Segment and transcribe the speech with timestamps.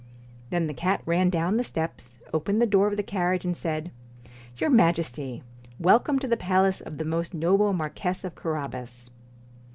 [0.49, 3.91] Then the cat ran down the steps, opened the door of the carriage, and said:
[4.23, 5.43] * Your Majesty
[5.77, 9.11] welcome to the palace of the most noble Marquess of Carabas.'